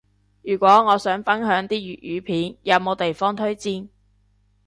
[0.41, 3.87] 如果我想分享啲粵語片，有冇地方推薦？